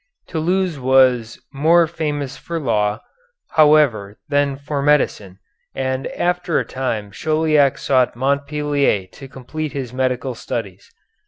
Toulouse 0.27 0.79
was 0.79 1.39
more 1.53 1.85
famous 1.85 2.35
for 2.35 2.59
law, 2.59 3.01
however, 3.51 4.17
than 4.27 4.55
for 4.55 4.81
medicine, 4.81 5.37
and 5.75 6.07
after 6.07 6.57
a 6.57 6.65
time 6.65 7.11
Chauliac 7.11 7.77
sought 7.77 8.15
Montpellier 8.15 9.05
to 9.11 9.27
complete 9.27 9.73
his 9.73 9.93
medical 9.93 10.33
studies. 10.33 10.91